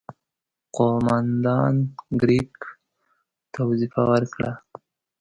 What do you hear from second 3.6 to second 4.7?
وظیفه ورکړه.